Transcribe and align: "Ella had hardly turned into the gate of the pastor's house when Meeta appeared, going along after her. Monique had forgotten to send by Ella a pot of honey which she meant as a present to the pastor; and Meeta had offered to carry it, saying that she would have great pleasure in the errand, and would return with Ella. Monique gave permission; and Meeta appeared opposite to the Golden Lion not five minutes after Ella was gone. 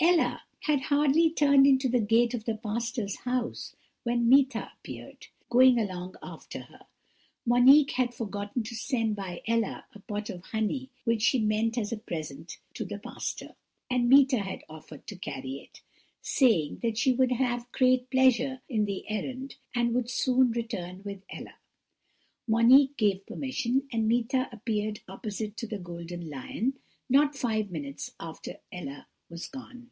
"Ella 0.00 0.44
had 0.60 0.80
hardly 0.82 1.28
turned 1.28 1.66
into 1.66 1.88
the 1.88 1.98
gate 2.00 2.32
of 2.32 2.44
the 2.44 2.54
pastor's 2.54 3.16
house 3.20 3.74
when 4.04 4.28
Meeta 4.28 4.70
appeared, 4.76 5.26
going 5.50 5.76
along 5.80 6.14
after 6.22 6.60
her. 6.62 6.86
Monique 7.44 7.90
had 7.92 8.14
forgotten 8.14 8.62
to 8.62 8.76
send 8.76 9.16
by 9.16 9.42
Ella 9.48 9.86
a 9.94 9.98
pot 9.98 10.30
of 10.30 10.44
honey 10.44 10.90
which 11.02 11.22
she 11.22 11.40
meant 11.40 11.76
as 11.76 11.90
a 11.90 11.96
present 11.96 12.58
to 12.74 12.84
the 12.84 12.98
pastor; 13.00 13.56
and 13.90 14.08
Meeta 14.08 14.38
had 14.38 14.62
offered 14.68 15.04
to 15.08 15.16
carry 15.16 15.54
it, 15.56 15.80
saying 16.22 16.78
that 16.80 16.96
she 16.96 17.12
would 17.12 17.32
have 17.32 17.70
great 17.72 18.08
pleasure 18.08 18.60
in 18.68 18.84
the 18.84 19.04
errand, 19.08 19.56
and 19.74 19.92
would 19.96 20.06
return 20.54 21.02
with 21.02 21.24
Ella. 21.28 21.54
Monique 22.46 22.96
gave 22.96 23.26
permission; 23.26 23.88
and 23.90 24.06
Meeta 24.06 24.48
appeared 24.52 25.00
opposite 25.08 25.56
to 25.56 25.66
the 25.66 25.78
Golden 25.78 26.30
Lion 26.30 26.78
not 27.08 27.34
five 27.34 27.72
minutes 27.72 28.12
after 28.20 28.58
Ella 28.70 29.08
was 29.30 29.46
gone. 29.48 29.90